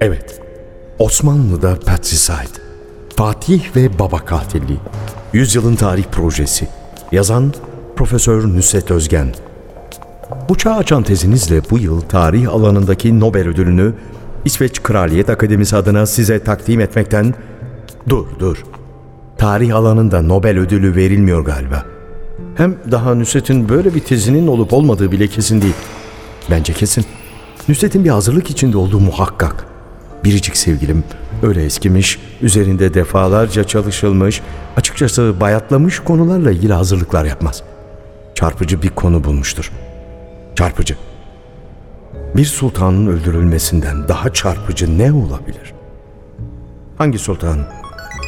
Evet, 0.02 0.42
Osmanlı'da 1.00 1.80
Patricide, 1.86 2.62
Fatih 3.16 3.76
ve 3.76 4.00
Baba 4.00 4.18
Katilliği, 4.18 4.80
Yüzyılın 5.34 5.76
Tarih 5.76 6.04
Projesi, 6.04 6.68
yazan 7.12 7.54
Profesör 7.96 8.48
Nusret 8.48 8.92
Özgen. 8.92 9.28
Bu 10.50 10.58
çağ 10.58 10.76
açan 10.76 11.04
tezinizle 11.04 11.62
bu 11.70 11.78
yıl 11.78 12.02
tarih 12.02 12.54
alanındaki 12.54 13.20
Nobel 13.20 13.48
ödülünü 13.48 13.94
İsveç 14.46 14.84
Kraliyet 14.84 15.30
Akademisi 15.30 15.76
adına 15.76 16.06
size 16.06 16.44
takdim 16.44 16.80
etmekten... 16.80 17.34
Dur, 18.10 18.26
dur. 18.40 18.64
Tarih 19.38 19.76
alanında 19.76 20.22
Nobel 20.22 20.60
ödülü 20.60 20.96
verilmiyor 20.96 21.46
galiba. 21.46 21.97
Hem 22.58 22.76
daha 22.92 23.16
Nusret'in 23.16 23.70
böyle 23.70 23.96
bir 23.96 24.00
tezinin 24.00 24.48
olup 24.48 24.74
olmadığı 24.74 25.12
bile 25.12 25.28
kesin 25.28 25.62
değil. 25.62 25.74
Bence 26.50 26.74
kesin. 26.74 27.06
Nusret'in 27.70 28.06
bir 28.06 28.10
hazırlık 28.10 28.50
içinde 28.50 28.78
olduğu 28.78 29.00
muhakkak. 29.00 29.66
Biricik 30.24 30.58
sevgilim 30.58 31.04
öyle 31.44 31.66
eskimiş, 31.66 32.20
üzerinde 32.42 32.94
defalarca 32.94 33.64
çalışılmış, 33.64 34.42
açıkçası 34.78 35.34
bayatlamış 35.40 36.00
konularla 36.00 36.52
ilgili 36.52 36.74
hazırlıklar 36.74 37.26
yapmaz. 37.26 37.64
Çarpıcı 38.36 38.82
bir 38.82 38.90
konu 38.90 39.24
bulmuştur. 39.24 39.72
Çarpıcı. 40.56 40.96
Bir 42.36 42.46
sultanın 42.46 43.08
öldürülmesinden 43.08 44.08
daha 44.08 44.34
çarpıcı 44.34 44.98
ne 44.98 45.12
olabilir? 45.12 45.74
Hangi 46.98 47.20
sultan? 47.20 47.60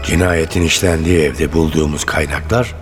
Cinayetin 0.06 0.62
işlendiği 0.62 1.20
evde 1.20 1.54
bulduğumuz 1.54 2.04
kaynaklar 2.04 2.76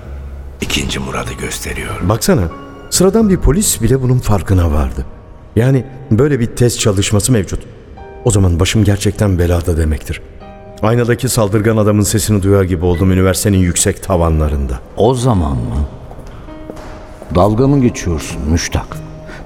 ikinci 0.62 1.00
Murad'ı 1.00 1.34
gösteriyor. 1.34 2.10
Baksana, 2.10 2.44
sıradan 2.90 3.30
bir 3.30 3.38
polis 3.38 3.82
bile 3.82 4.02
bunun 4.02 4.20
farkına 4.20 4.72
vardı. 4.72 5.06
Yani 5.56 5.86
böyle 6.12 6.40
bir 6.40 6.46
test 6.46 6.80
çalışması 6.80 7.32
mevcut. 7.32 7.60
O 8.26 8.32
zaman 8.32 8.60
başım 8.60 8.84
gerçekten 8.84 9.40
belada 9.40 9.78
demektir. 9.78 10.22
Aynadaki 10.82 11.30
saldırgan 11.30 11.78
adamın 11.78 12.02
sesini 12.02 12.44
duyar 12.44 12.64
gibi 12.64 12.86
oldum 12.86 13.12
üniversitenin 13.12 13.58
yüksek 13.58 14.04
tavanlarında. 14.04 14.80
O 14.98 15.14
zaman 15.14 15.52
mı? 15.52 15.88
Dalga 17.36 17.68
mı 17.68 17.82
geçiyorsun 17.82 18.42
müştak? 18.50 18.98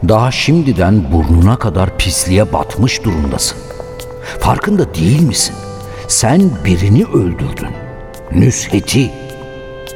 Daha 0.09 0.31
şimdiden 0.31 1.11
burnuna 1.11 1.59
kadar 1.59 1.97
pisliğe 1.97 2.53
batmış 2.53 3.03
durumdasın. 3.03 3.57
Farkında 4.39 4.95
değil 4.95 5.21
misin? 5.21 5.55
Sen 6.07 6.51
birini 6.65 7.05
öldürdün. 7.05 7.67
Nüshet'i. 8.31 9.11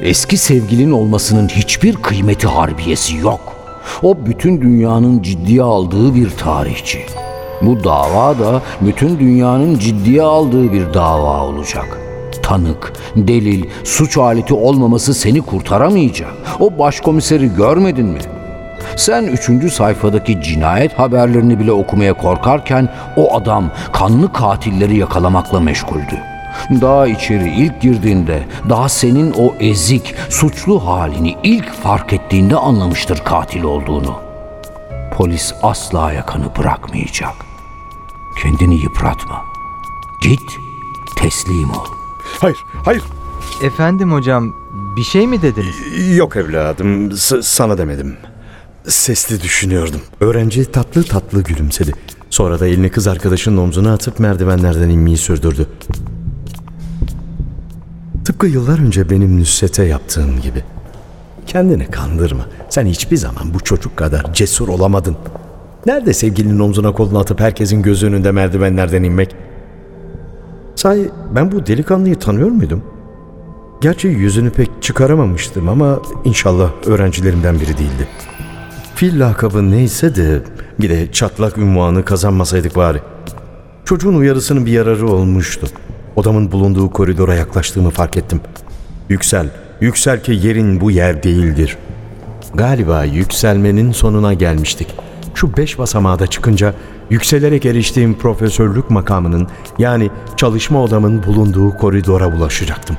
Eski 0.01 0.37
sevgilin 0.37 0.91
olmasının 0.91 1.47
hiçbir 1.47 1.95
kıymeti 1.95 2.47
harbiyesi 2.47 3.17
yok. 3.17 3.55
O 4.03 4.25
bütün 4.25 4.61
dünyanın 4.61 5.21
ciddiye 5.21 5.61
aldığı 5.61 6.15
bir 6.15 6.29
tarihçi. 6.29 6.99
Bu 7.61 7.83
dava 7.83 8.39
da 8.39 8.61
bütün 8.81 9.19
dünyanın 9.19 9.79
ciddiye 9.79 10.21
aldığı 10.21 10.73
bir 10.73 10.93
dava 10.93 11.43
olacak. 11.43 11.99
Tanık, 12.43 12.93
delil, 13.15 13.65
suç 13.83 14.17
aleti 14.17 14.53
olmaması 14.53 15.13
seni 15.13 15.41
kurtaramayacak. 15.41 16.33
O 16.59 16.79
başkomiseri 16.79 17.55
görmedin 17.55 18.05
mi? 18.05 18.19
Sen 18.95 19.23
üçüncü 19.23 19.69
sayfadaki 19.69 20.41
cinayet 20.41 20.99
haberlerini 20.99 21.59
bile 21.59 21.71
okumaya 21.71 22.13
korkarken 22.13 22.89
o 23.17 23.35
adam 23.35 23.71
kanlı 23.93 24.33
katilleri 24.33 24.97
yakalamakla 24.97 25.59
meşguldü. 25.59 26.34
Daha 26.81 27.07
içeri 27.07 27.49
ilk 27.49 27.81
girdiğinde, 27.81 28.47
daha 28.69 28.89
senin 28.89 29.33
o 29.37 29.53
ezik, 29.59 30.15
suçlu 30.29 30.85
halini 30.87 31.35
ilk 31.43 31.73
fark 31.73 32.13
ettiğinde 32.13 32.55
anlamıştır 32.55 33.17
katil 33.23 33.63
olduğunu. 33.63 34.15
Polis 35.13 35.53
asla 35.63 36.11
yakanı 36.13 36.45
bırakmayacak. 36.57 37.33
Kendini 38.41 38.81
yıpratma. 38.83 39.41
Git, 40.23 40.39
teslim 41.17 41.69
ol. 41.69 41.85
Hayır, 42.39 42.57
hayır. 42.85 43.03
Efendim 43.63 44.11
hocam 44.11 44.53
bir 44.97 45.03
şey 45.03 45.27
mi 45.27 45.41
dediniz? 45.41 45.75
Yok 46.17 46.35
evladım, 46.35 47.11
s- 47.11 47.41
sana 47.41 47.77
demedim. 47.77 48.17
Sesli 48.87 49.41
düşünüyordum. 49.41 50.01
Öğrenci 50.19 50.71
tatlı 50.71 51.03
tatlı 51.03 51.43
gülümsedi. 51.43 51.93
Sonra 52.29 52.59
da 52.59 52.67
elini 52.67 52.89
kız 52.91 53.07
arkadaşının 53.07 53.57
omzuna 53.57 53.93
atıp 53.93 54.19
merdivenlerden 54.19 54.89
inmeyi 54.89 55.17
sürdürdü. 55.17 55.67
Tıpkı 58.35 58.47
yıllar 58.47 58.79
önce 58.79 59.09
benim 59.09 59.39
Nusret'e 59.39 59.83
yaptığım 59.83 60.41
gibi. 60.41 60.63
Kendini 61.47 61.87
kandırma. 61.87 62.45
Sen 62.69 62.85
hiçbir 62.85 63.17
zaman 63.17 63.53
bu 63.53 63.59
çocuk 63.59 63.97
kadar 63.97 64.33
cesur 64.33 64.67
olamadın. 64.67 65.17
Nerede 65.85 66.13
sevgilinin 66.13 66.59
omzuna 66.59 66.91
kolunu 66.91 67.19
atıp 67.19 67.39
herkesin 67.39 67.81
gözü 67.81 68.07
önünde 68.07 68.31
merdivenlerden 68.31 69.03
inmek? 69.03 69.35
Sahi 70.75 71.09
ben 71.35 71.51
bu 71.51 71.65
delikanlıyı 71.65 72.15
tanıyor 72.15 72.49
muydum? 72.49 72.83
Gerçi 73.81 74.07
yüzünü 74.07 74.49
pek 74.49 74.69
çıkaramamıştım 74.81 75.69
ama 75.69 75.99
inşallah 76.25 76.71
öğrencilerimden 76.85 77.55
biri 77.55 77.77
değildi. 77.77 78.07
Fil 78.95 79.19
lakabı 79.19 79.71
neyse 79.71 80.15
de 80.15 80.41
bir 80.81 80.89
de 80.89 81.11
çatlak 81.11 81.57
ünvanı 81.57 82.05
kazanmasaydık 82.05 82.75
bari. 82.75 83.01
Çocuğun 83.85 84.15
uyarısının 84.15 84.65
bir 84.65 84.71
yararı 84.71 85.07
olmuştu. 85.07 85.67
Odamın 86.15 86.51
bulunduğu 86.51 86.89
koridora 86.89 87.35
yaklaştığımı 87.35 87.89
fark 87.89 88.17
ettim. 88.17 88.41
Yüksel, 89.09 89.49
yüksel 89.81 90.23
ki 90.23 90.31
yerin 90.31 90.81
bu 90.81 90.91
yer 90.91 91.23
değildir. 91.23 91.77
Galiba 92.53 93.03
yükselmenin 93.03 93.91
sonuna 93.91 94.33
gelmiştik. 94.33 94.87
Şu 95.35 95.57
beş 95.57 95.79
basamağa 95.79 96.19
da 96.19 96.27
çıkınca 96.27 96.73
yükselerek 97.09 97.65
eriştiğim 97.65 98.17
profesörlük 98.17 98.89
makamının 98.89 99.47
yani 99.79 100.09
çalışma 100.37 100.83
odamın 100.83 101.23
bulunduğu 101.23 101.77
koridora 101.77 102.27
ulaşacaktım. 102.27 102.97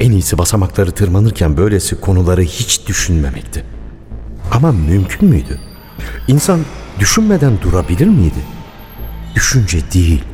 En 0.00 0.10
iyisi 0.10 0.38
basamakları 0.38 0.90
tırmanırken 0.92 1.56
böylesi 1.56 2.00
konuları 2.00 2.42
hiç 2.42 2.86
düşünmemekti. 2.86 3.64
Ama 4.52 4.72
mümkün 4.72 5.28
müydü? 5.28 5.58
İnsan 6.28 6.60
düşünmeden 7.00 7.52
durabilir 7.62 8.06
miydi? 8.06 8.40
Düşünce 9.34 9.78
değil, 9.94 10.24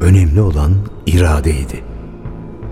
önemli 0.00 0.40
olan 0.40 0.74
iradeydi. 1.08 1.84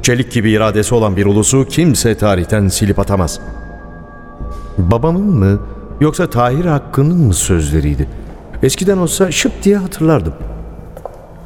Çelik 0.03 0.33
gibi 0.33 0.51
iradesi 0.51 0.95
olan 0.95 1.17
bir 1.17 1.27
ulusu 1.27 1.67
kimse 1.69 2.17
tarihten 2.17 2.69
silip 2.69 2.99
atamaz. 2.99 3.41
Babamın 4.79 5.27
mı 5.27 5.61
yoksa 6.01 6.31
Tahir 6.31 6.65
Hakkı'nın 6.65 7.19
mı 7.19 7.35
sözleriydi? 7.35 8.09
Eskiden 8.63 8.99
olsa 8.99 9.33
şıp 9.33 9.63
diye 9.63 9.77
hatırlardım. 9.77 10.35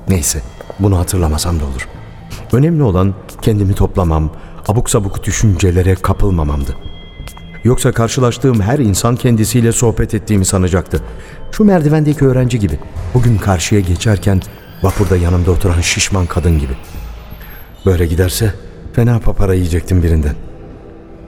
Neyse, 0.08 0.42
bunu 0.78 0.98
hatırlamasam 0.98 1.60
da 1.60 1.64
olur. 1.64 1.88
Önemli 2.52 2.82
olan 2.82 3.14
kendimi 3.42 3.74
toplamam, 3.74 4.30
abuk 4.68 4.90
sabuk 4.90 5.24
düşüncelere 5.24 5.94
kapılmamamdı. 5.94 6.76
Yoksa 7.64 7.92
karşılaştığım 7.92 8.60
her 8.60 8.78
insan 8.78 9.16
kendisiyle 9.16 9.72
sohbet 9.72 10.14
ettiğimi 10.14 10.44
sanacaktı. 10.44 11.02
Şu 11.52 11.64
merdivendeki 11.64 12.26
öğrenci 12.26 12.58
gibi. 12.58 12.78
Bugün 13.14 13.38
karşıya 13.38 13.80
geçerken 13.80 14.40
vapurda 14.82 15.16
yanımda 15.16 15.50
oturan 15.50 15.80
şişman 15.80 16.26
kadın 16.26 16.58
gibi. 16.58 16.72
Böyle 17.86 18.06
giderse 18.06 18.54
fena 18.92 19.18
papara 19.18 19.54
yiyecektim 19.54 20.02
birinden. 20.02 20.34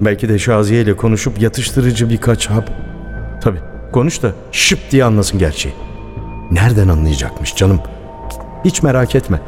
Belki 0.01 0.29
de 0.29 0.39
Şaziye 0.39 0.83
ile 0.83 0.97
konuşup 0.97 1.41
yatıştırıcı 1.41 2.11
birkaç 2.11 2.51
hap. 2.51 2.71
Tabi 3.43 3.59
konuş 3.93 4.23
da 4.23 4.33
şıp 4.53 4.91
diye 4.91 5.05
anlasın 5.05 5.39
gerçeği. 5.39 5.75
Nereden 6.51 6.89
anlayacakmış 6.89 7.57
canım? 7.57 7.81
Hiç 8.65 8.83
merak 8.83 9.15
etme. 9.15 9.41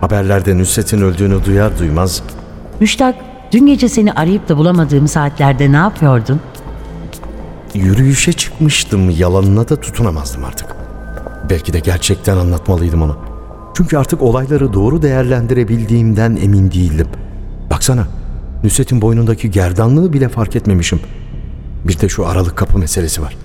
Haberlerde 0.00 0.58
Nusret'in 0.58 1.00
öldüğünü 1.02 1.44
duyar 1.44 1.78
duymaz 1.78 2.22
Müştak, 2.80 3.14
dün 3.52 3.66
gece 3.66 3.88
seni 3.88 4.12
arayıp 4.12 4.48
da 4.48 4.56
bulamadığım 4.56 5.08
saatlerde 5.08 5.72
ne 5.72 5.76
yapıyordun? 5.76 6.40
yürüyüşe 7.74 8.32
çıkmıştım. 8.32 9.10
Yalanına 9.10 9.68
da 9.68 9.80
tutunamazdım 9.80 10.44
artık. 10.44 10.66
Belki 11.50 11.72
de 11.72 11.78
gerçekten 11.80 12.36
anlatmalıydım 12.36 13.02
ona. 13.02 13.31
Çünkü 13.82 13.96
artık 13.96 14.22
olayları 14.22 14.72
doğru 14.72 15.02
değerlendirebildiğimden 15.02 16.36
emin 16.36 16.70
değildim. 16.72 17.06
Baksana, 17.70 18.06
Nusret'in 18.64 19.02
boynundaki 19.02 19.50
gerdanlığı 19.50 20.12
bile 20.12 20.28
fark 20.28 20.56
etmemişim. 20.56 21.00
Bir 21.84 22.00
de 22.00 22.08
şu 22.08 22.26
aralık 22.26 22.56
kapı 22.56 22.78
meselesi 22.78 23.22
var. 23.22 23.36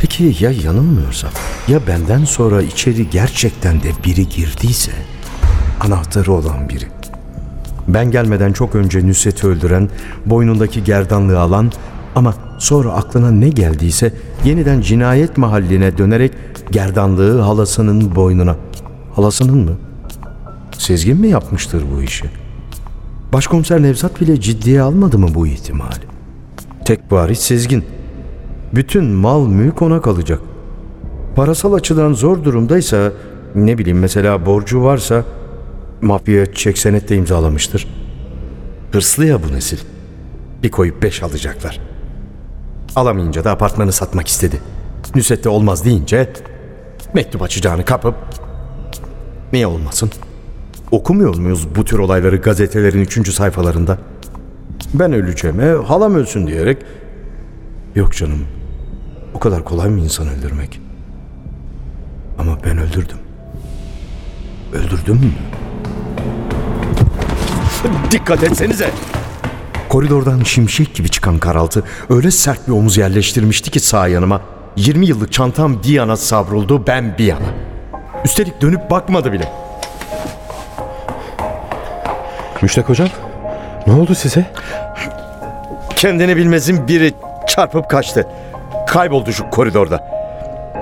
Peki 0.00 0.36
ya 0.40 0.50
yanılmıyorsam? 0.50 1.30
Ya 1.68 1.86
benden 1.86 2.24
sonra 2.24 2.62
içeri 2.62 3.10
gerçekten 3.10 3.82
de 3.82 3.88
biri 4.04 4.28
girdiyse? 4.28 4.92
Anahtarı 5.80 6.32
olan 6.32 6.68
biri. 6.68 6.84
Ben 7.88 8.10
gelmeden 8.10 8.52
çok 8.52 8.74
önce 8.74 9.08
Nusret'i 9.08 9.46
öldüren, 9.46 9.88
boynundaki 10.26 10.84
gerdanlığı 10.84 11.40
alan 11.40 11.72
ama 12.14 12.34
sonra 12.58 12.92
aklına 12.92 13.30
ne 13.30 13.48
geldiyse 13.48 14.12
yeniden 14.44 14.80
cinayet 14.80 15.36
mahalline 15.36 15.98
dönerek 15.98 16.32
gerdanlığı 16.70 17.40
halasının 17.40 18.14
boynuna. 18.14 18.56
Halasının 19.16 19.58
mı? 19.58 19.76
Sezgin 20.78 21.20
mi 21.20 21.28
yapmıştır 21.28 21.84
bu 21.96 22.02
işi? 22.02 22.24
Başkomiser 23.32 23.82
Nevzat 23.82 24.20
bile 24.20 24.40
ciddiye 24.40 24.82
almadı 24.82 25.18
mı 25.18 25.28
bu 25.34 25.46
ihtimali? 25.46 26.04
Tek 26.84 27.10
bari 27.10 27.36
Sezgin. 27.36 27.84
Bütün 28.74 29.04
mal 29.04 29.46
mülk 29.46 29.82
ona 29.82 30.00
kalacak. 30.00 30.40
Parasal 31.36 31.72
açıdan 31.72 32.12
zor 32.12 32.44
durumdaysa 32.44 33.12
ne 33.54 33.78
bileyim 33.78 33.98
mesela 33.98 34.46
borcu 34.46 34.82
varsa 34.82 35.24
mafya 36.00 36.54
çek 36.54 36.78
senette 36.78 37.16
imzalamıştır. 37.16 37.86
Hırslı 38.92 39.26
ya 39.26 39.42
bu 39.42 39.52
nesil. 39.52 39.78
Bir 40.62 40.70
koyup 40.70 41.02
beş 41.02 41.22
alacaklar. 41.22 41.80
Alamayınca 42.96 43.44
da 43.44 43.50
apartmanı 43.50 43.92
satmak 43.92 44.28
istedi. 44.28 44.60
Nusret'te 45.14 45.48
olmaz 45.48 45.84
deyince 45.84 46.32
mektup 47.14 47.42
açacağını 47.42 47.84
kapıp 47.84 48.14
niye 49.52 49.66
olmasın? 49.66 50.10
Okumuyor 50.90 51.36
muyuz 51.36 51.68
bu 51.76 51.84
tür 51.84 51.98
olayları 51.98 52.36
gazetelerin 52.36 53.00
üçüncü 53.00 53.32
sayfalarında? 53.32 53.98
Ben 54.94 55.12
öleceğime 55.12 55.64
halam 55.86 56.14
ölsün 56.14 56.46
diyerek 56.46 56.78
yok 57.94 58.12
canım 58.14 58.46
o 59.34 59.38
kadar 59.38 59.64
kolay 59.64 59.88
mı 59.90 60.00
insan 60.00 60.28
öldürmek? 60.28 60.80
Ama 62.38 62.58
ben 62.64 62.78
öldürdüm. 62.78 63.16
Öldürdüm 64.72 65.14
mü? 65.14 65.32
Dikkat 68.10 68.42
etsenize. 68.42 68.90
Koridordan 69.88 70.42
şimşek 70.42 70.94
gibi 70.94 71.08
çıkan 71.08 71.38
karaltı 71.38 71.84
öyle 72.10 72.30
sert 72.30 72.68
bir 72.68 72.72
omuz 72.72 72.96
yerleştirmişti 72.96 73.70
ki 73.70 73.80
sağ 73.80 74.08
yanıma. 74.08 74.40
20 74.76 75.06
yıllık 75.06 75.32
çantam 75.32 75.82
bir 75.82 75.88
yana 75.88 76.16
savruldu, 76.16 76.86
ben 76.86 77.18
bir 77.18 77.24
yana. 77.24 77.71
Üstelik 78.24 78.60
dönüp 78.60 78.90
bakmadı 78.90 79.32
bile. 79.32 79.48
Müştak 82.62 82.88
hocam, 82.88 83.08
ne 83.86 83.92
oldu 83.92 84.14
size? 84.14 84.44
Kendini 85.96 86.36
bilmezin 86.36 86.88
biri 86.88 87.12
çarpıp 87.46 87.90
kaçtı. 87.90 88.28
Kayboldu 88.86 89.32
şu 89.32 89.50
koridorda. 89.50 90.00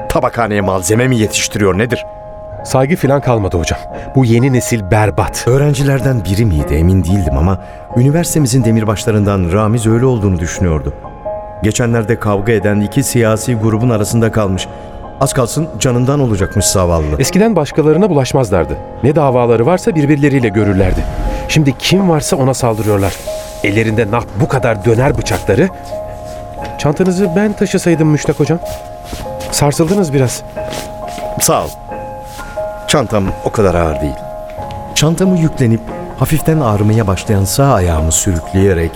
Tabakhaneye 0.09 0.61
malzeme 0.61 1.09
mi 1.09 1.16
yetiştiriyor 1.18 1.79
nedir? 1.79 2.05
Saygı 2.64 2.96
falan 2.96 3.20
kalmadı 3.20 3.59
hocam. 3.59 3.79
Bu 4.16 4.24
yeni 4.24 4.53
nesil 4.53 4.90
berbat. 4.90 5.44
Öğrencilerden 5.48 6.24
biri 6.24 6.44
miydi 6.44 6.74
emin 6.74 7.05
değildim 7.05 7.38
ama 7.38 7.59
üniversitemizin 7.96 8.64
demirbaşlarından 8.64 9.53
Ramiz 9.53 9.87
öyle 9.87 10.07
olduğunu 10.07 10.38
düşünüyordu. 10.38 10.94
Geçenlerde 11.62 12.18
kavga 12.18 12.53
eden 12.53 12.81
iki 12.81 13.03
siyasi 13.03 13.55
grubun 13.55 13.90
arasında 13.90 14.33
kalmış. 14.33 14.68
Az 15.20 15.33
kalsın 15.33 15.68
canından 15.78 16.20
olacakmış 16.20 16.66
zavallı. 16.66 17.16
Eskiden 17.18 17.56
başkalarına 17.56 18.11
bulaşmazlardı. 18.11 18.76
Ne 19.02 19.16
davaları 19.16 19.66
varsa 19.66 19.94
birbirleriyle 19.94 20.48
görürlerdi. 20.48 21.04
Şimdi 21.48 21.78
kim 21.78 22.11
varsa 22.11 22.37
ona 22.37 22.54
saldırıyorlar. 22.54 23.14
Ellerinde 23.64 24.11
nah 24.11 24.22
bu 24.40 24.48
kadar 24.48 24.85
döner 24.85 25.18
bıçakları. 25.18 25.68
Çantanızı 26.78 27.30
ben 27.37 27.52
taşısaydım 27.52 28.09
Müştak 28.09 28.40
hocam. 28.40 28.59
Sarsıldınız 29.52 30.12
biraz. 30.12 30.42
Sağ 31.40 31.64
ol. 31.64 31.68
Çantam 32.88 33.24
o 33.44 33.50
kadar 33.50 33.74
ağır 33.74 34.00
değil. 34.00 34.16
Çantamı 34.94 35.38
yüklenip 35.38 35.80
hafiften 36.18 36.61
ağrımaya 36.61 37.06
başlayan 37.06 37.44
sağ 37.44 37.74
ayağımı 37.74 38.12
sürükleyerek 38.12 38.90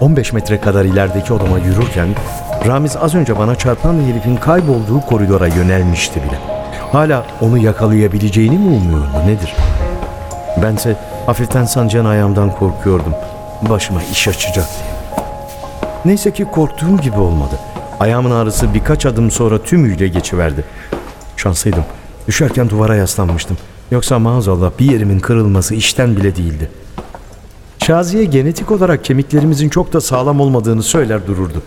15 0.00 0.32
metre 0.32 0.60
kadar 0.60 0.84
ilerideki 0.84 1.32
odama 1.32 1.58
yürürken 1.58 2.08
Ramiz 2.66 2.96
az 2.96 3.14
önce 3.14 3.38
bana 3.38 3.54
çarpan 3.54 4.02
herifin 4.02 4.36
kaybolduğu 4.36 5.00
koridora 5.00 5.46
yönelmişti 5.46 6.22
bile. 6.22 6.38
Hala 6.92 7.26
onu 7.40 7.58
yakalayabileceğini 7.58 8.58
mi 8.58 8.76
umuyordu 8.76 9.26
nedir? 9.26 9.54
Bense 10.62 10.96
hafiften 11.26 11.64
sancağın 11.64 12.04
ayağımdan 12.04 12.50
korkuyordum. 12.54 13.14
Başıma 13.70 14.02
iş 14.02 14.28
açacak 14.28 14.54
diye. 14.54 14.94
Neyse 16.04 16.32
ki 16.32 16.44
korktuğum 16.44 16.96
gibi 16.96 17.18
olmadı. 17.18 17.58
Ayağımın 18.00 18.30
ağrısı 18.30 18.74
birkaç 18.74 19.06
adım 19.06 19.30
sonra 19.30 19.62
tümüyle 19.62 20.08
geçiverdi. 20.08 20.64
Şanslıydım. 21.36 21.84
Düşerken 22.26 22.70
duvara 22.70 22.96
yaslanmıştım. 22.96 23.56
Yoksa 23.90 24.18
maazallah 24.18 24.70
bir 24.78 24.92
yerimin 24.92 25.20
kırılması 25.20 25.74
işten 25.74 26.16
bile 26.16 26.36
değildi. 26.36 26.70
Şaziye 27.86 28.24
genetik 28.24 28.70
olarak 28.70 29.04
kemiklerimizin 29.04 29.68
çok 29.68 29.92
da 29.92 30.00
sağlam 30.00 30.40
olmadığını 30.40 30.82
söyler 30.82 31.26
dururdu. 31.26 31.62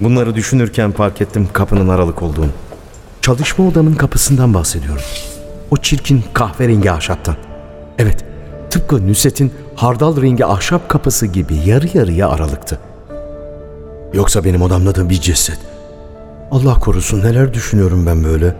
Bunları 0.00 0.34
düşünürken 0.34 0.92
fark 0.92 1.20
ettim 1.20 1.48
kapının 1.52 1.88
aralık 1.88 2.22
olduğunu. 2.22 2.50
Çalışma 3.22 3.68
odamın 3.68 3.94
kapısından 3.94 4.54
bahsediyorum. 4.54 5.02
O 5.70 5.76
çirkin 5.76 6.24
kahverengi 6.32 6.90
ahşaptan. 6.90 7.36
Evet, 7.98 8.24
tıpkı 8.70 9.08
Nusret'in 9.08 9.52
hardal 9.76 10.22
rengi 10.22 10.46
ahşap 10.46 10.88
kapısı 10.88 11.26
gibi 11.26 11.54
yarı 11.66 11.98
yarıya 11.98 12.28
aralıktı. 12.28 12.78
Yoksa 14.12 14.44
benim 14.44 14.62
odamda 14.62 14.94
da 14.94 15.10
bir 15.10 15.20
ceset. 15.20 15.58
Allah 16.50 16.74
korusun 16.74 17.22
neler 17.22 17.54
düşünüyorum 17.54 18.06
ben 18.06 18.24
böyle. 18.24 18.56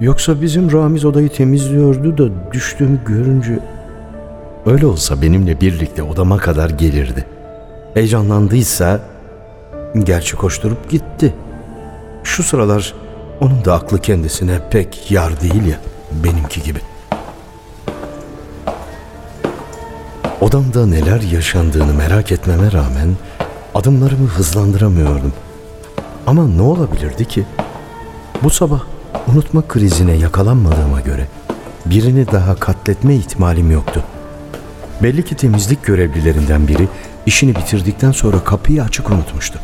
Yoksa 0.00 0.40
bizim 0.40 0.72
Ramiz 0.72 1.04
odayı 1.04 1.28
temizliyordu 1.28 2.18
da 2.18 2.52
düştüğümü 2.52 3.00
görünce... 3.06 3.58
Öyle 4.66 4.86
olsa 4.86 5.22
benimle 5.22 5.60
birlikte 5.60 6.02
odama 6.02 6.38
kadar 6.38 6.70
gelirdi. 6.70 7.24
Heyecanlandıysa... 7.94 9.00
Gerçi 10.04 10.36
koşturup 10.36 10.90
gitti. 10.90 11.34
Şu 12.24 12.42
sıralar 12.42 12.94
onun 13.40 13.64
da 13.64 13.74
aklı 13.74 14.00
kendisine 14.00 14.60
pek 14.70 15.10
yar 15.10 15.40
değil 15.40 15.66
ya 15.66 15.80
benimki 16.24 16.62
gibi. 16.62 16.78
Odamda 20.40 20.86
neler 20.86 21.20
yaşandığını 21.20 21.94
merak 21.94 22.32
etmeme 22.32 22.72
rağmen 22.72 23.16
adımlarımı 23.74 24.26
hızlandıramıyordum. 24.28 25.32
Ama 26.26 26.48
ne 26.48 26.62
olabilirdi 26.62 27.24
ki? 27.24 27.46
Bu 28.42 28.50
sabah 28.50 28.80
unutma 29.28 29.68
krizine 29.68 30.12
yakalanmadığıma 30.12 31.00
göre 31.00 31.28
birini 31.86 32.26
daha 32.26 32.54
katletme 32.54 33.14
ihtimalim 33.14 33.70
yoktu. 33.70 34.04
Belli 35.02 35.24
ki 35.24 35.36
temizlik 35.36 35.84
görevlilerinden 35.84 36.68
biri 36.68 36.88
işini 37.26 37.56
bitirdikten 37.56 38.12
sonra 38.12 38.44
kapıyı 38.44 38.82
açık 38.82 39.10
unutmuştu. 39.10 39.58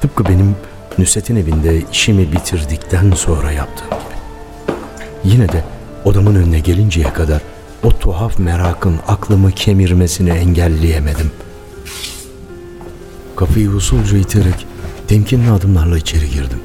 Tıpkı 0.00 0.24
benim 0.24 0.56
Nusret'in 0.98 1.36
evinde 1.36 1.82
işimi 1.92 2.32
bitirdikten 2.32 3.10
sonra 3.10 3.52
yaptığım 3.52 3.88
gibi. 3.88 4.16
Yine 5.24 5.48
de 5.48 5.64
odamın 6.04 6.34
önüne 6.34 6.60
gelinceye 6.60 7.12
kadar 7.12 7.42
o 7.82 7.90
tuhaf 7.90 8.38
merakın 8.38 8.96
aklımı 9.08 9.52
kemirmesini 9.52 10.30
engelleyemedim. 10.30 11.30
Kapıyı 13.36 13.70
usulca 13.70 14.18
iterek 14.18 14.66
temkinli 15.08 15.50
adımlarla 15.50 15.98
içeri 15.98 16.30
girdim. 16.30 16.60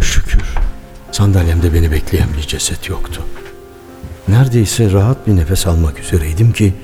Şükür 0.00 0.42
sandalyemde 1.12 1.74
beni 1.74 1.90
bekleyen 1.90 2.28
bir 2.36 2.42
ceset 2.42 2.88
yoktu. 2.88 3.22
Neredeyse 4.28 4.92
rahat 4.92 5.26
bir 5.26 5.36
nefes 5.36 5.66
almak 5.66 5.98
üzereydim 6.00 6.52
ki 6.52 6.74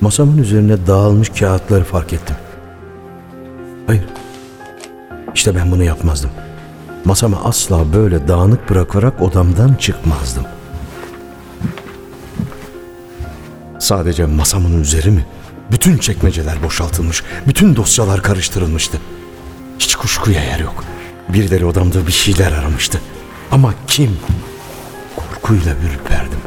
masamın 0.00 0.38
üzerine 0.38 0.86
dağılmış 0.86 1.28
kağıtları 1.28 1.84
fark 1.84 2.12
ettim. 2.12 2.36
Hayır. 3.86 4.04
İşte 5.34 5.54
ben 5.54 5.70
bunu 5.70 5.84
yapmazdım. 5.84 6.30
Masamı 7.04 7.44
asla 7.44 7.92
böyle 7.92 8.28
dağınık 8.28 8.70
bırakarak 8.70 9.22
odamdan 9.22 9.74
çıkmazdım. 9.74 10.44
Sadece 13.78 14.26
masamın 14.26 14.80
üzeri 14.80 15.10
mi? 15.10 15.26
Bütün 15.70 15.98
çekmeceler 15.98 16.62
boşaltılmış, 16.62 17.22
bütün 17.46 17.76
dosyalar 17.76 18.22
karıştırılmıştı. 18.22 18.98
Hiç 19.78 19.94
kuşkuya 19.94 20.44
yer 20.44 20.58
yok. 20.58 20.84
Birileri 21.28 21.64
odamda 21.64 22.06
bir 22.06 22.12
şeyler 22.12 22.52
aramıştı. 22.52 23.00
Ama 23.50 23.74
kim? 23.86 24.16
Korkuyla 25.16 25.72
ürperdim. 25.72 26.38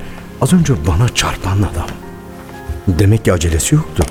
Az 0.42 0.54
önce 0.54 0.74
bana 0.88 1.10
çarpan 1.10 1.58
adam. 1.58 1.88
Demek 2.88 3.26
ki 3.26 3.34
acelesi 3.34 3.76
yoktu. 3.76 4.04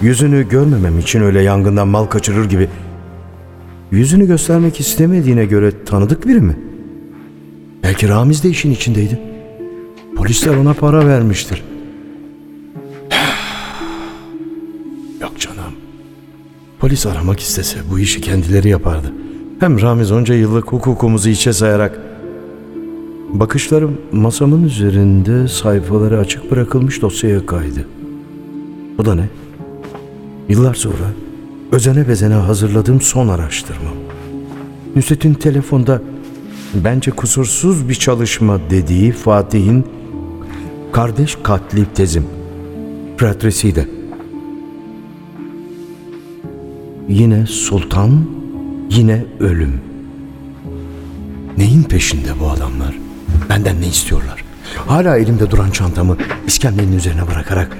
Yüzünü 0.00 0.48
görmemem 0.48 0.98
için 0.98 1.22
öyle 1.22 1.42
yangından 1.42 1.88
mal 1.88 2.06
kaçırır 2.06 2.44
gibi. 2.44 2.68
Yüzünü 3.90 4.26
göstermek 4.26 4.80
istemediğine 4.80 5.44
göre 5.44 5.84
tanıdık 5.84 6.26
biri 6.26 6.40
mi? 6.40 6.56
Belki 7.82 8.08
Ramiz 8.08 8.44
de 8.44 8.48
işin 8.48 8.70
içindeydi. 8.70 9.20
Polisler 10.16 10.56
ona 10.56 10.74
para 10.74 11.06
vermiştir. 11.06 11.64
Yok 15.20 15.38
canım. 15.38 15.72
Polis 16.78 17.06
aramak 17.06 17.40
istese 17.40 17.78
bu 17.90 17.98
işi 17.98 18.20
kendileri 18.20 18.68
yapardı. 18.68 19.12
Hem 19.60 19.80
Ramiz 19.80 20.12
onca 20.12 20.34
yıllık 20.34 20.72
hukukumuzu 20.72 21.28
içe 21.28 21.52
sayarak 21.52 22.00
Bakışlarım 23.28 23.98
masamın 24.12 24.64
üzerinde 24.64 25.48
sayfaları 25.48 26.18
açık 26.18 26.50
bırakılmış 26.50 27.02
dosyaya 27.02 27.46
kaydı. 27.46 27.88
Bu 28.98 29.04
da 29.04 29.14
ne? 29.14 29.28
Yıllar 30.48 30.74
sonra 30.74 31.12
özene 31.72 32.08
bezene 32.08 32.34
hazırladığım 32.34 33.00
son 33.00 33.28
araştırma. 33.28 33.90
Nusret'in 34.96 35.34
telefonda 35.34 36.02
bence 36.74 37.10
kusursuz 37.10 37.88
bir 37.88 37.94
çalışma 37.94 38.58
dediği 38.70 39.12
Fatih'in 39.12 39.86
kardeş 40.92 41.38
katli 41.42 41.86
tezim. 41.94 42.26
Portresiydi. 43.18 43.88
Yine 47.08 47.46
sultan, 47.46 48.26
yine 48.90 49.24
ölüm. 49.40 49.80
Neyin 51.58 51.82
peşinde 51.82 52.28
bu 52.40 52.50
adamlar? 52.50 52.98
Benden 53.48 53.80
ne 53.80 53.86
istiyorlar? 53.86 54.44
Hala 54.86 55.16
elimde 55.16 55.50
duran 55.50 55.70
çantamı 55.70 56.16
iskemlenin 56.46 56.96
üzerine 56.96 57.26
bırakarak 57.26 57.76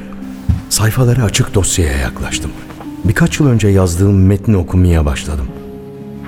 sayfaları 0.68 1.22
açık 1.22 1.54
dosyaya 1.54 1.98
yaklaştım. 1.98 2.50
Birkaç 3.08 3.40
yıl 3.40 3.46
önce 3.46 3.68
yazdığım 3.68 4.26
metni 4.26 4.56
okumaya 4.56 5.06
başladım. 5.06 5.46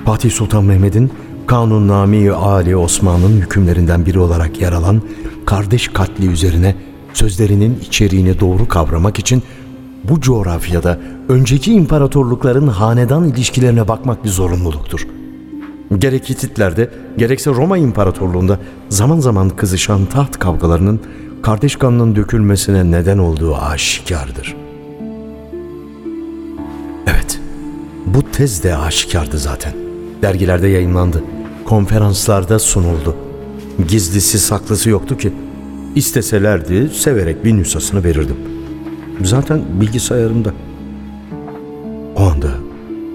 Fatih 0.05 0.31
Sultan 0.31 0.63
Mehmet'in 0.63 1.11
Kanunname-i 1.47 2.31
Ali 2.31 2.75
Osman'ın 2.77 3.41
hükümlerinden 3.41 4.05
biri 4.05 4.19
olarak 4.19 4.61
yer 4.61 4.71
alan 4.71 5.01
kardeş 5.45 5.87
katli 5.87 6.27
üzerine 6.27 6.75
sözlerinin 7.13 7.79
içeriğini 7.87 8.39
doğru 8.39 8.67
kavramak 8.67 9.19
için 9.19 9.43
bu 10.03 10.21
coğrafyada 10.21 10.99
önceki 11.29 11.73
imparatorlukların 11.73 12.67
hanedan 12.67 13.23
ilişkilerine 13.23 13.87
bakmak 13.87 14.23
bir 14.23 14.29
zorunluluktur. 14.29 15.07
Gerek 15.97 16.29
Hititlerde 16.29 16.89
gerekse 17.17 17.51
Roma 17.51 17.77
İmparatorluğu'nda 17.77 18.59
zaman 18.89 19.19
zaman 19.19 19.49
kızışan 19.49 20.05
taht 20.05 20.39
kavgalarının 20.39 20.99
kardeş 21.41 21.75
kanının 21.75 22.15
dökülmesine 22.15 22.91
neden 22.91 23.17
olduğu 23.17 23.55
aşikardır. 23.55 24.60
Evet, 27.07 27.39
bu 28.05 28.31
tez 28.31 28.63
de 28.63 28.77
aşikardı 28.77 29.37
zaten. 29.37 29.73
Dergilerde 30.21 30.67
yayınlandı, 30.67 31.23
konferanslarda 31.65 32.59
sunuldu. 32.59 33.15
Gizlisi 33.87 34.39
saklısı 34.39 34.89
yoktu 34.89 35.17
ki. 35.17 35.33
İsteselerdi 35.95 36.89
severek 36.93 37.45
bir 37.45 37.53
nüshasını 37.53 38.03
verirdim. 38.03 38.35
Zaten 39.23 39.61
bilgisayarımda. 39.81 40.53
O 42.15 42.21
anda 42.21 42.47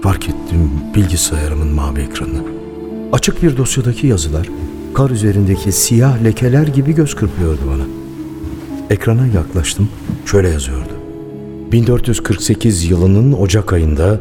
fark 0.03 0.29
ettim 0.29 0.71
bilgisayarımın 0.95 1.67
mavi 1.67 1.99
ekranını. 1.99 2.41
Açık 3.11 3.43
bir 3.43 3.57
dosyadaki 3.57 4.07
yazılar 4.07 4.47
kar 4.93 5.09
üzerindeki 5.09 5.71
siyah 5.71 6.23
lekeler 6.23 6.67
gibi 6.67 6.95
göz 6.95 7.15
kırpıyordu 7.15 7.61
bana. 7.67 7.83
Ekrana 8.89 9.27
yaklaştım. 9.27 9.89
Şöyle 10.25 10.49
yazıyordu. 10.49 10.96
1448 11.71 12.85
yılının 12.89 13.33
Ocak 13.33 13.73
ayında 13.73 14.19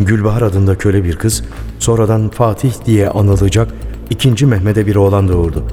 Gülbahar 0.00 0.42
adında 0.42 0.78
köle 0.78 1.04
bir 1.04 1.16
kız 1.16 1.42
sonradan 1.78 2.28
Fatih 2.28 2.72
diye 2.86 3.08
anılacak 3.08 3.68
ikinci 4.10 4.46
Mehmet'e 4.46 4.86
bir 4.86 4.96
oğlan 4.96 5.28
doğurdu. 5.28 5.64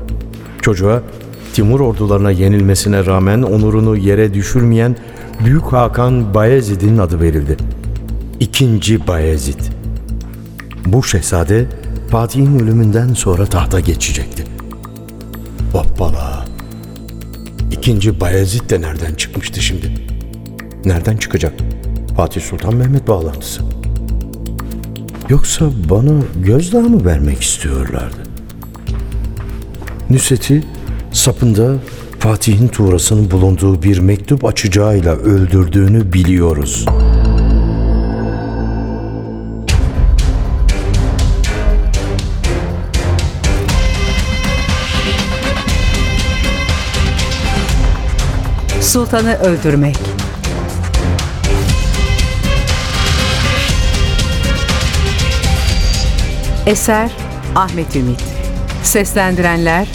Çocuğa 0.62 1.02
Timur 1.54 1.80
ordularına 1.80 2.32
yenilmesine 2.32 3.06
rağmen 3.06 3.42
onurunu 3.42 3.98
yere 3.98 4.34
düşürmeyen 4.34 4.96
Büyük 5.46 5.64
Hakan 5.64 6.34
Bayezid'in 6.34 6.98
adı 6.98 7.22
verildi. 7.22 7.58
İkinci 8.40 9.08
Bayezid. 9.08 9.60
Bu 10.86 11.04
şehzade 11.04 11.66
Fatih'in 12.12 12.60
ölümünden 12.60 13.14
sonra 13.14 13.46
tahta 13.46 13.80
geçecekti. 13.80 14.44
Hoppala. 15.74 16.46
İkinci 17.72 18.20
Bayezid 18.20 18.70
de 18.70 18.82
nereden 18.82 19.14
çıkmıştı 19.14 19.62
şimdi? 19.62 20.15
Nereden 20.86 21.18
çıkacak? 21.18 21.54
Fatih 22.18 22.42
Sultan 22.42 22.76
Mehmet 22.76 23.08
bağlantısı. 23.08 23.62
Yoksa 25.30 25.66
bana 25.90 26.22
gözdağı 26.36 26.82
mı 26.82 27.06
vermek 27.06 27.42
istiyorlardı? 27.42 28.16
Nusret'i 30.10 30.64
sapında 31.12 31.76
Fatih'in 32.20 32.68
tuğrasının 32.68 33.32
bulunduğu 33.32 33.84
bir 33.84 34.00
mektup 34.00 34.46
açacağıyla 34.46 35.16
öldürdüğünü 35.16 36.14
biliyoruz.'' 36.14 36.86
Sultanı 48.82 49.36
öldürmek. 49.38 49.98
Eser 56.66 57.12
Ahmet 57.56 57.96
Ümit. 57.96 58.24
Seslendirenler 58.84 59.88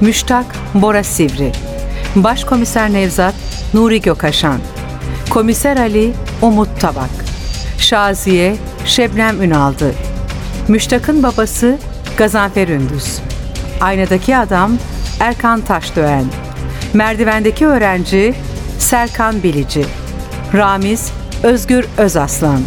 Müştak 0.00 0.44
Bora 0.74 1.04
Sivri. 1.04 1.52
Başkomiser 2.16 2.92
Nevzat 2.92 3.34
Nuri 3.74 4.00
Gökaşan. 4.00 4.60
Komiser 5.30 5.76
Ali 5.76 6.12
Umut 6.42 6.80
Tabak. 6.80 7.10
Şaziye 7.78 8.56
Şebnem 8.86 9.42
Ünaldı. 9.42 9.94
Müştak'ın 10.68 11.22
babası 11.22 11.78
Gazanfer 12.16 12.68
Ündüz. 12.68 13.18
Aynadaki 13.80 14.36
adam 14.36 14.72
Erkan 15.20 15.60
Taşdöğen. 15.60 16.24
Merdivendeki 16.94 17.66
öğrenci 17.66 18.34
Serkan 18.78 19.42
Bilici. 19.42 19.84
Ramiz 20.54 21.12
Özgür 21.42 21.84
Özaslan. 21.98 22.60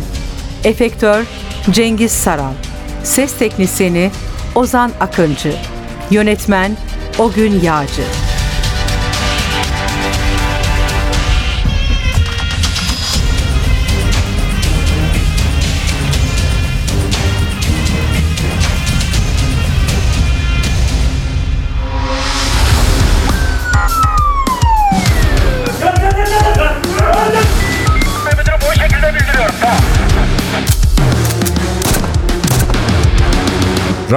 Efektör 0.64 1.26
Cengiz 1.72 2.12
Saral. 2.12 2.54
Ses 3.04 3.38
teknisyeni 3.38 4.12
Ozan 4.56 4.92
Akıncı. 5.00 5.54
Yönetmen 6.12 6.78
Ogün 7.20 7.60
Yağcı. 7.62 8.23